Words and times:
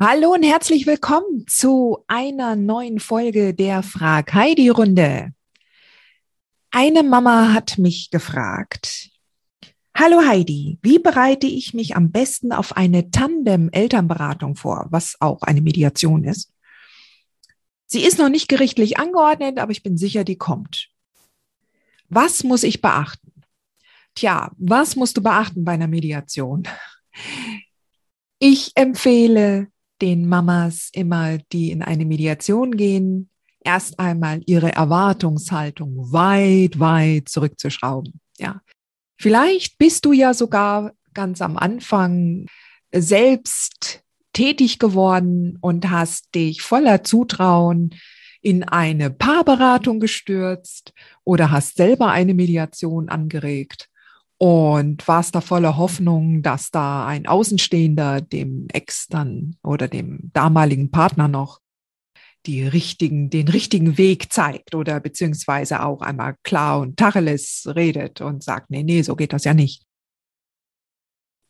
Hallo 0.00 0.32
und 0.32 0.44
herzlich 0.44 0.86
willkommen 0.86 1.44
zu 1.48 2.04
einer 2.06 2.54
neuen 2.54 3.00
Folge 3.00 3.52
der 3.52 3.82
Frag 3.82 4.32
Heidi 4.32 4.68
Runde. 4.68 5.34
Eine 6.70 7.02
Mama 7.02 7.52
hat 7.52 7.78
mich 7.78 8.10
gefragt, 8.12 9.10
Hallo 9.96 10.24
Heidi, 10.24 10.78
wie 10.82 11.00
bereite 11.00 11.48
ich 11.48 11.74
mich 11.74 11.96
am 11.96 12.12
besten 12.12 12.52
auf 12.52 12.76
eine 12.76 13.10
Tandem-Elternberatung 13.10 14.54
vor, 14.54 14.86
was 14.90 15.16
auch 15.18 15.42
eine 15.42 15.62
Mediation 15.62 16.22
ist? 16.22 16.54
Sie 17.86 18.04
ist 18.04 18.20
noch 18.20 18.28
nicht 18.28 18.46
gerichtlich 18.46 19.00
angeordnet, 19.00 19.58
aber 19.58 19.72
ich 19.72 19.82
bin 19.82 19.98
sicher, 19.98 20.22
die 20.22 20.38
kommt. 20.38 20.90
Was 22.08 22.44
muss 22.44 22.62
ich 22.62 22.80
beachten? 22.80 23.32
Tja, 24.14 24.52
was 24.58 24.94
musst 24.94 25.16
du 25.16 25.22
beachten 25.24 25.64
bei 25.64 25.72
einer 25.72 25.88
Mediation? 25.88 26.68
Ich 28.38 28.70
empfehle 28.76 29.72
den 30.00 30.28
Mamas 30.28 30.90
immer, 30.92 31.38
die 31.52 31.70
in 31.70 31.82
eine 31.82 32.04
Mediation 32.04 32.76
gehen, 32.76 33.30
erst 33.64 33.98
einmal 33.98 34.42
ihre 34.46 34.72
Erwartungshaltung 34.72 36.12
weit, 36.12 36.78
weit 36.78 37.28
zurückzuschrauben. 37.28 38.20
Ja. 38.38 38.60
Vielleicht 39.20 39.78
bist 39.78 40.04
du 40.04 40.12
ja 40.12 40.32
sogar 40.32 40.92
ganz 41.12 41.42
am 41.42 41.56
Anfang 41.56 42.46
selbst 42.92 44.02
tätig 44.32 44.78
geworden 44.78 45.58
und 45.60 45.90
hast 45.90 46.34
dich 46.34 46.62
voller 46.62 47.02
Zutrauen 47.02 47.94
in 48.40 48.62
eine 48.62 49.10
Paarberatung 49.10 49.98
gestürzt 49.98 50.92
oder 51.24 51.50
hast 51.50 51.76
selber 51.76 52.10
eine 52.10 52.34
Mediation 52.34 53.08
angeregt 53.08 53.87
und 54.38 55.06
warst 55.08 55.34
da 55.34 55.40
voller 55.40 55.76
Hoffnung, 55.76 56.42
dass 56.42 56.70
da 56.70 57.06
ein 57.06 57.26
Außenstehender 57.26 58.20
dem 58.20 58.68
Ex 58.72 59.08
dann 59.08 59.56
oder 59.64 59.88
dem 59.88 60.30
damaligen 60.32 60.90
Partner 60.90 61.26
noch 61.26 61.60
die 62.46 62.62
richtigen, 62.62 63.30
den 63.30 63.48
richtigen 63.48 63.98
Weg 63.98 64.32
zeigt 64.32 64.76
oder 64.76 65.00
beziehungsweise 65.00 65.82
auch 65.82 66.00
einmal 66.02 66.36
klar 66.44 66.80
und 66.80 66.96
Tacheles 66.96 67.68
redet 67.74 68.20
und 68.20 68.44
sagt, 68.44 68.70
nee, 68.70 68.84
nee, 68.84 69.02
so 69.02 69.16
geht 69.16 69.32
das 69.32 69.44
ja 69.44 69.54
nicht. 69.54 69.84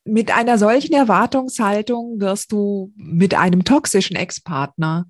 Mit 0.04 0.30
einer 0.30 0.56
solchen 0.56 0.94
Erwartungshaltung 0.94 2.20
wirst 2.20 2.52
du 2.52 2.92
mit 2.96 3.34
einem 3.34 3.64
toxischen 3.64 4.16
Ex-Partner 4.16 5.06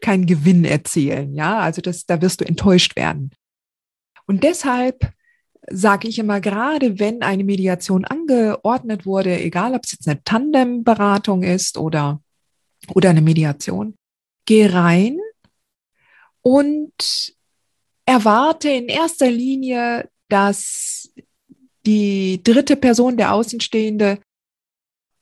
keinen 0.00 0.24
Gewinn 0.24 0.64
erzielen, 0.64 1.34
ja, 1.34 1.58
also 1.58 1.82
das, 1.82 2.06
da 2.06 2.22
wirst 2.22 2.40
du 2.40 2.46
enttäuscht 2.46 2.96
werden. 2.96 3.30
Und 4.26 4.42
deshalb 4.42 5.12
sage 5.68 6.08
ich 6.08 6.18
immer, 6.18 6.40
gerade 6.40 6.98
wenn 6.98 7.22
eine 7.22 7.44
Mediation 7.44 8.04
angeordnet 8.04 9.06
wurde, 9.06 9.38
egal 9.40 9.74
ob 9.74 9.84
es 9.84 9.92
jetzt 9.92 10.08
eine 10.08 10.22
Tandemberatung 10.24 11.42
ist 11.42 11.78
oder, 11.78 12.22
oder 12.94 13.10
eine 13.10 13.22
Mediation, 13.22 13.94
geh 14.46 14.66
rein 14.66 15.18
und 16.42 17.34
erwarte 18.06 18.70
in 18.70 18.88
erster 18.88 19.30
Linie, 19.30 20.08
dass 20.28 21.12
die 21.86 22.42
dritte 22.42 22.76
Person, 22.76 23.16
der 23.16 23.32
Außenstehende, 23.32 24.20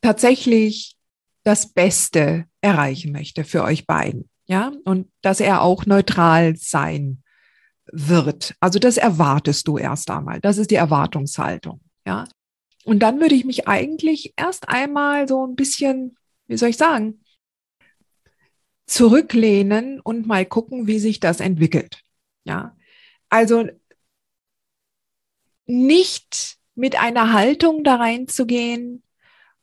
tatsächlich 0.01 0.97
das 1.45 1.73
Beste 1.73 2.47
erreichen 2.61 3.13
möchte 3.13 3.45
für 3.45 3.63
euch 3.63 3.87
beiden. 3.87 4.29
Ja, 4.47 4.73
und 4.85 5.11
dass 5.21 5.41
er 5.41 5.63
auch 5.63 5.85
neutral 5.85 6.57
sein 6.57 7.23
wird. 7.93 8.55
Also 8.61 8.79
das 8.79 8.97
erwartest 8.97 9.69
du 9.69 9.79
erst 9.79 10.11
einmal. 10.11 10.41
Das 10.41 10.59
ist 10.59 10.71
die 10.71 10.77
Erwartungshaltung. 10.77 11.81
Ja. 12.07 12.27
Und 12.85 13.01
dann 13.01 13.21
würde 13.21 13.35
ich 13.35 13.45
mich 13.45 13.69
eigentlich 13.69 14.33
erst 14.37 14.69
einmal 14.69 15.29
so 15.29 15.47
ein 15.47 15.57
bisschen, 15.57 16.17
wie 16.47 16.57
soll 16.57 16.71
ich 16.71 16.77
sagen, 16.77 17.23
zurücklehnen 18.87 20.01
und 20.01 20.27
mal 20.27 20.47
gucken, 20.47 20.87
wie 20.87 20.99
sich 20.99 21.21
das 21.21 21.41
entwickelt. 21.41 22.03
Ja. 22.45 22.77
Also 23.29 23.67
nicht 25.67 26.57
mit 26.75 26.99
einer 26.99 27.33
Haltung 27.33 27.85
da 27.85 27.97
reinzugehen 27.97 29.03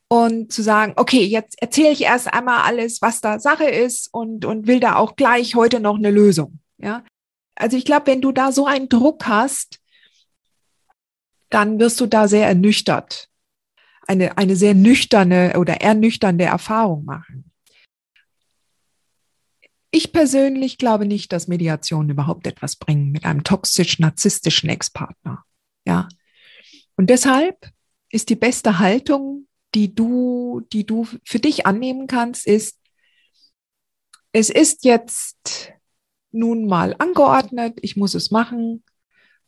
und 0.07 0.51
zu 0.51 0.61
sagen, 0.61 0.93
okay, 0.97 1.23
jetzt 1.23 1.59
erzähle 1.61 1.91
ich 1.91 2.01
erst 2.01 2.31
einmal 2.31 2.61
alles, 2.61 3.01
was 3.01 3.21
da 3.21 3.39
Sache 3.39 3.65
ist 3.65 4.13
und, 4.13 4.45
und 4.45 4.67
will 4.67 4.79
da 4.79 4.95
auch 4.97 5.15
gleich 5.15 5.55
heute 5.55 5.79
noch 5.79 5.95
eine 5.95 6.11
Lösung. 6.11 6.59
Ja, 6.77 7.03
also 7.55 7.77
ich 7.77 7.85
glaube, 7.85 8.07
wenn 8.07 8.21
du 8.21 8.31
da 8.31 8.51
so 8.51 8.65
einen 8.65 8.89
Druck 8.89 9.25
hast, 9.27 9.79
dann 11.49 11.79
wirst 11.79 11.99
du 12.01 12.05
da 12.05 12.27
sehr 12.27 12.47
ernüchtert, 12.47 13.29
eine, 14.07 14.37
eine 14.37 14.55
sehr 14.55 14.73
nüchterne 14.73 15.57
oder 15.57 15.81
ernüchternde 15.81 16.43
Erfahrung 16.43 17.05
machen. 17.05 17.51
Ich 19.89 20.11
persönlich 20.11 20.77
glaube 20.77 21.05
nicht, 21.05 21.31
dass 21.31 21.47
Mediation 21.47 22.09
überhaupt 22.09 22.47
etwas 22.47 22.75
bringen 22.75 23.11
mit 23.11 23.23
einem 23.23 23.45
toxisch-narzisstischen 23.45 24.67
Ex-Partner. 24.67 25.45
Ja. 25.85 26.09
Und 26.97 27.09
deshalb 27.09 27.71
ist 28.09 28.29
die 28.29 28.35
beste 28.35 28.79
Haltung, 28.79 29.47
die 29.73 29.95
du, 29.95 30.67
die 30.73 30.85
du 30.85 31.07
für 31.23 31.39
dich 31.39 31.65
annehmen 31.65 32.07
kannst, 32.07 32.45
ist, 32.45 32.77
es 34.33 34.49
ist 34.49 34.83
jetzt 34.83 35.71
nun 36.35 36.67
mal 36.67 36.95
angeordnet, 36.99 37.79
ich 37.81 37.95
muss 37.95 38.13
es 38.13 38.31
machen, 38.31 38.83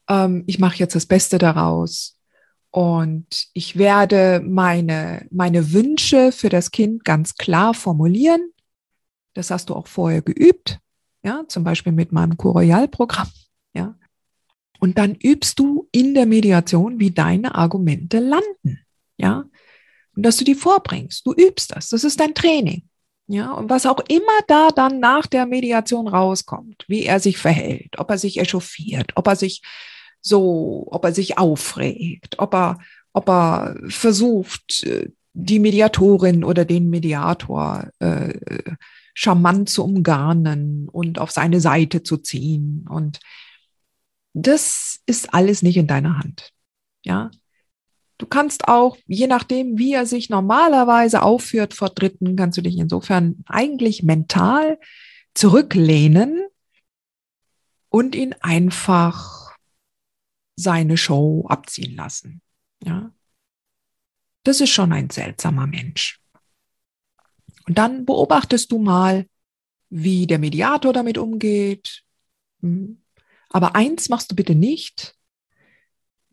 ähm, 0.09 0.43
ich 0.47 0.59
mache 0.59 0.77
jetzt 0.77 0.95
das 0.95 1.05
Beste 1.05 1.37
daraus 1.37 2.17
und 2.71 3.47
ich 3.53 3.77
werde 3.77 4.41
meine, 4.45 5.27
meine 5.31 5.73
Wünsche 5.73 6.31
für 6.31 6.49
das 6.49 6.71
Kind 6.71 7.05
ganz 7.05 7.35
klar 7.35 7.73
formulieren. 7.73 8.51
Das 9.33 9.51
hast 9.51 9.69
du 9.69 9.75
auch 9.75 9.87
vorher 9.87 10.21
geübt, 10.21 10.79
ja, 11.23 11.43
zum 11.47 11.63
Beispiel 11.63 11.91
mit 11.91 12.11
meinem 12.11 12.37
Coroyal-Programm, 12.37 13.29
ja. 13.73 13.95
Und 14.79 14.97
dann 14.97 15.15
übst 15.15 15.57
du 15.59 15.87
in 15.91 16.13
der 16.13 16.27
Mediation, 16.27 16.99
wie 16.99 17.11
deine 17.11 17.55
Argumente 17.55 18.19
landen, 18.19 18.79
ja. 19.17 19.45
Und 20.15 20.23
dass 20.23 20.37
du 20.37 20.43
die 20.43 20.55
vorbringst. 20.55 21.25
Du 21.27 21.33
übst 21.33 21.75
das. 21.75 21.89
Das 21.89 22.03
ist 22.03 22.19
dein 22.19 22.33
Training. 22.33 22.87
Ja, 23.29 23.51
und 23.51 23.69
was 23.69 23.85
auch 23.85 23.99
immer 24.07 24.39
da 24.47 24.69
dann 24.69 24.99
nach 25.01 25.27
der 25.27 25.45
Mediation 25.45 26.07
rauskommt, 26.07 26.85
wie 26.88 27.03
er 27.03 27.19
sich 27.19 27.38
verhält, 27.38 27.99
ob 27.99 28.09
er 28.09 28.17
sich 28.17 28.39
echauffiert, 28.39 29.11
ob 29.15 29.27
er 29.27 29.35
sich 29.35 29.61
so, 30.21 30.88
ob 30.91 31.03
er 31.03 31.13
sich 31.13 31.38
aufregt, 31.38 32.39
ob 32.39 32.53
er, 32.53 32.79
ob 33.12 33.29
er 33.29 33.75
versucht, 33.89 34.83
äh, 34.83 35.09
die 35.33 35.59
Mediatorin 35.59 36.44
oder 36.44 36.65
den 36.65 36.89
Mediator 36.89 37.89
äh, 38.00 38.33
charmant 39.13 39.69
zu 39.69 39.83
umgarnen 39.83 40.89
und 40.89 41.19
auf 41.19 41.31
seine 41.31 41.59
Seite 41.59 42.03
zu 42.03 42.18
ziehen. 42.18 42.85
Und 42.89 43.19
das 44.33 45.00
ist 45.06 45.33
alles 45.33 45.62
nicht 45.63 45.77
in 45.77 45.88
deiner 45.88 46.18
Hand. 46.18 46.53
Ja, 47.03 47.29
Du 48.17 48.25
kannst 48.25 48.67
auch, 48.67 48.97
je 49.05 49.27
nachdem, 49.27 49.77
wie 49.77 49.93
er 49.93 50.05
sich 50.05 50.29
normalerweise 50.29 51.21
aufführt 51.21 51.73
vor 51.73 51.89
Dritten, 51.89 52.35
kannst 52.35 52.57
du 52.57 52.61
dich 52.61 52.77
insofern 52.77 53.43
eigentlich 53.45 54.01
mental 54.01 54.79
zurücklehnen 55.35 56.47
und 57.89 58.15
ihn 58.15 58.33
einfach 58.41 59.55
seine 60.55 60.97
Show 60.97 61.45
abziehen 61.47 61.95
lassen. 61.95 62.41
Ja. 62.83 63.11
Das 64.43 64.61
ist 64.61 64.71
schon 64.71 64.93
ein 64.93 65.11
seltsamer 65.11 65.67
Mensch. 65.67 66.19
Und 67.67 67.77
dann 67.77 68.05
beobachtest 68.05 68.71
du 68.71 68.79
mal, 68.79 69.27
wie 69.89 70.25
der 70.25 70.39
Mediator 70.39 70.91
damit 70.91 71.17
umgeht. 71.17 72.03
Hm. 72.61 73.03
Aber 73.49 73.75
eins 73.75 74.09
machst 74.09 74.31
du 74.31 74.35
bitte 74.35 74.55
nicht 74.55 75.16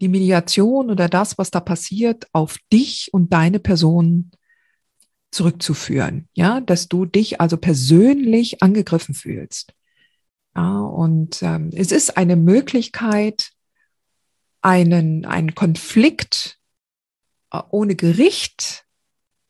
die 0.00 0.08
Mediation 0.08 0.90
oder 0.90 1.08
das, 1.08 1.38
was 1.38 1.50
da 1.50 1.60
passiert, 1.60 2.26
auf 2.32 2.58
dich 2.72 3.10
und 3.12 3.32
deine 3.32 3.60
Person 3.60 4.30
zurückzuführen, 5.30 6.28
ja, 6.34 6.60
dass 6.60 6.88
du 6.88 7.06
dich 7.06 7.40
also 7.40 7.56
persönlich 7.56 8.62
angegriffen 8.62 9.14
fühlst. 9.14 9.74
Ja, 10.56 10.80
und 10.80 11.42
ähm, 11.42 11.70
es 11.74 11.90
ist 11.90 12.16
eine 12.16 12.36
Möglichkeit, 12.36 13.50
einen, 14.62 15.24
einen 15.26 15.54
Konflikt 15.54 16.58
äh, 17.52 17.60
ohne 17.70 17.96
Gericht 17.96 18.84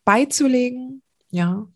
beizulegen, 0.05 1.03
ja. 1.31 1.69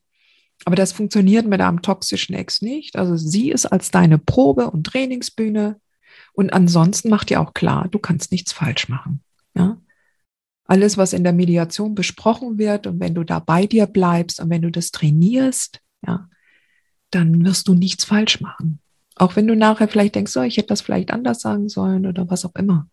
Aber 0.65 0.75
das 0.75 0.93
funktioniert 0.93 1.47
mit 1.47 1.61
einem 1.61 1.82
toxischen 1.82 2.35
Ex 2.35 2.62
nicht. 2.62 2.97
Also 2.97 3.17
sie 3.17 3.50
ist 3.50 3.67
als 3.67 3.91
deine 3.91 4.19
Probe- 4.19 4.70
und 4.70 4.85
Trainingsbühne. 4.85 5.81
Und 6.33 6.53
ansonsten 6.53 7.09
macht 7.09 7.31
dir 7.31 7.41
auch 7.41 7.55
klar, 7.55 7.89
du 7.89 7.99
kannst 7.99 8.33
nichts 8.33 8.53
falsch 8.53 8.89
machen. 8.89 9.23
Ja? 9.55 9.81
Alles, 10.65 10.97
was 10.97 11.13
in 11.13 11.25
der 11.25 11.33
Mediation 11.33 11.95
besprochen 11.95 12.59
wird 12.59 12.87
und 12.87 13.01
wenn 13.01 13.15
du 13.15 13.25
da 13.25 13.39
bei 13.39 13.67
dir 13.67 13.87
bleibst 13.87 14.41
und 14.41 14.51
wenn 14.51 14.63
du 14.63 14.71
das 14.71 14.91
trainierst, 14.91 15.81
ja, 16.07 16.29
dann 17.11 17.45
wirst 17.45 17.69
du 17.69 17.75
nichts 17.75 18.05
falsch 18.05 18.41
machen. 18.41 18.81
Auch 19.17 19.35
wenn 19.35 19.47
du 19.47 19.57
nachher 19.57 19.89
vielleicht 19.89 20.15
denkst, 20.15 20.31
so, 20.31 20.43
ich 20.43 20.59
hätte 20.59 20.69
das 20.69 20.83
vielleicht 20.83 21.11
anders 21.11 21.41
sagen 21.41 21.69
sollen 21.69 22.07
oder 22.07 22.29
was 22.29 22.45
auch 22.45 22.55
immer. 22.55 22.89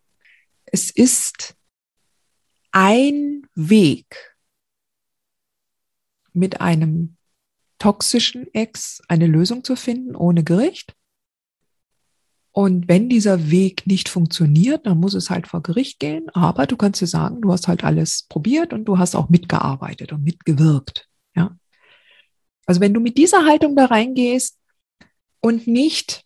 Es 0.64 0.90
ist 0.90 1.54
ein 2.72 3.46
Weg, 3.54 4.36
mit 6.36 6.60
einem 6.60 7.16
toxischen 7.78 8.52
Ex 8.54 9.02
eine 9.08 9.26
Lösung 9.26 9.64
zu 9.64 9.74
finden 9.74 10.14
ohne 10.14 10.44
Gericht. 10.44 10.94
Und 12.58 12.88
wenn 12.88 13.10
dieser 13.10 13.50
Weg 13.50 13.86
nicht 13.86 14.08
funktioniert, 14.08 14.86
dann 14.86 14.98
muss 14.98 15.12
es 15.12 15.28
halt 15.28 15.46
vor 15.46 15.62
Gericht 15.62 16.00
gehen. 16.00 16.30
Aber 16.30 16.66
du 16.66 16.78
kannst 16.78 17.02
dir 17.02 17.06
sagen, 17.06 17.42
du 17.42 17.52
hast 17.52 17.68
halt 17.68 17.84
alles 17.84 18.22
probiert 18.30 18.72
und 18.72 18.86
du 18.86 18.96
hast 18.96 19.14
auch 19.14 19.28
mitgearbeitet 19.28 20.14
und 20.14 20.24
mitgewirkt. 20.24 21.06
Ja. 21.34 21.54
Also 22.64 22.80
wenn 22.80 22.94
du 22.94 23.00
mit 23.00 23.18
dieser 23.18 23.44
Haltung 23.44 23.76
da 23.76 23.84
reingehst 23.84 24.58
und 25.40 25.66
nicht 25.66 26.24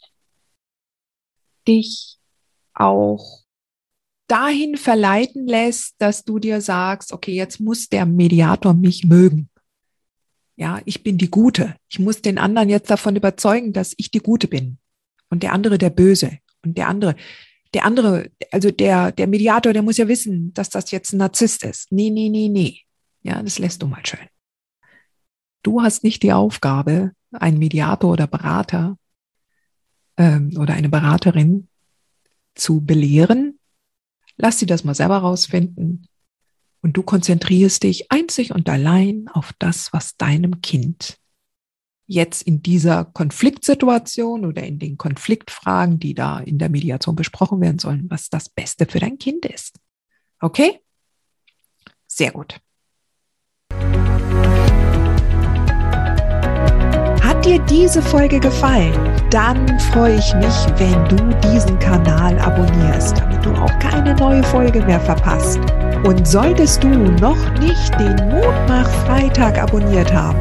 dich 1.67 2.19
auch 2.75 3.41
dahin 4.29 4.76
verleiten 4.76 5.49
lässt, 5.49 5.97
dass 5.99 6.23
du 6.23 6.38
dir 6.38 6.61
sagst, 6.61 7.12
okay, 7.12 7.35
jetzt 7.35 7.59
muss 7.59 7.88
der 7.88 8.06
Mediator 8.06 8.73
mich 8.73 9.03
mögen. 9.03 9.50
Ja, 10.55 10.81
ich 10.85 11.03
bin 11.03 11.19
die 11.19 11.31
Gute. 11.31 11.75
Ich 11.88 11.99
muss 11.99 12.23
den 12.23 12.38
anderen 12.38 12.69
jetzt 12.69 12.88
davon 12.88 13.17
überzeugen, 13.17 13.73
dass 13.73 13.94
ich 13.97 14.12
die 14.12 14.21
Gute 14.21 14.47
bin 14.47 14.79
und 15.31 15.43
der 15.43 15.53
andere 15.53 15.79
der 15.79 15.91
Böse 15.91 16.38
und 16.65 16.77
der 16.77 16.88
andere, 16.88 17.17
der 17.73 17.85
andere, 17.85 18.31
also 18.50 18.71
der, 18.71 19.12
der 19.12 19.27
Mediator, 19.27 19.73
der 19.73 19.82
muss 19.82 19.97
ja 19.97 20.09
wissen, 20.09 20.53
dass 20.53 20.69
das 20.69 20.91
jetzt 20.91 21.12
ein 21.12 21.19
Narzisst 21.19 21.65
ist. 21.65 21.91
Nee, 21.91 22.11
nee, 22.11 22.29
nee, 22.29 22.49
nee. 22.49 22.81
Ja, 23.23 23.43
das 23.43 23.59
lässt 23.59 23.82
du 23.82 23.87
mal 23.87 24.05
schön. 24.05 24.27
Du 25.62 25.82
hast 25.82 26.05
nicht 26.05 26.23
die 26.23 26.32
Aufgabe, 26.32 27.12
ein 27.32 27.59
Mediator 27.59 28.11
oder 28.11 28.27
Berater 28.27 28.97
ähm, 30.17 30.53
oder 30.59 30.75
eine 30.75 30.88
Beraterin 30.88 31.69
zu 32.55 32.81
belehren. 32.81 33.59
Lass 34.37 34.59
sie 34.59 34.67
das 34.67 34.85
mal 34.85 34.94
selber 34.94 35.19
rausfinden. 35.19 36.06
Und 36.83 36.97
du 36.97 37.03
konzentrierst 37.03 37.83
dich 37.83 38.11
einzig 38.11 38.53
und 38.53 38.69
allein 38.69 39.29
auf 39.29 39.53
das, 39.59 39.93
was 39.93 40.17
deinem 40.17 40.62
Kind 40.62 41.19
jetzt 42.11 42.43
in 42.43 42.61
dieser 42.61 43.05
Konfliktsituation 43.05 44.45
oder 44.45 44.65
in 44.65 44.81
den 44.81 44.99
Konfliktfragen, 44.99 46.01
die 46.01 46.15
da 46.15 46.41
in 46.41 46.59
der 46.59 46.69
Mediation 46.69 47.15
besprochen 47.15 47.61
werden 47.61 47.79
sollen, 47.79 48.07
was 48.11 48.29
das 48.31 48.49
Beste 48.49 48.87
für 48.87 48.99
dein 48.99 49.17
Kind 49.17 49.47
ist. 49.47 49.79
Okay? 50.41 50.81
Sehr 52.09 52.33
gut. 52.33 52.61
Hat 57.23 57.45
dir 57.45 57.61
diese 57.61 58.03
Folge 58.03 58.41
gefallen? 58.41 58.93
Dann 59.31 59.79
freue 59.79 60.19
ich 60.19 60.35
mich, 60.35 60.81
wenn 60.81 61.09
du 61.09 61.39
diesen 61.49 61.79
Kanal 61.79 62.37
abonnierst, 62.41 63.19
damit 63.19 63.47
du 63.47 63.53
auch 63.53 63.79
keine 63.79 64.17
neue 64.17 64.43
Folge 64.43 64.85
mehr 64.85 65.01
verpasst. 65.01 65.61
Und 66.05 66.27
solltest 66.27 66.83
du 66.83 66.89
noch 66.89 67.39
nicht 67.61 67.95
den 68.01 68.17
Mutmach-Freitag 68.31 69.59
abonniert 69.59 70.12
haben, 70.12 70.41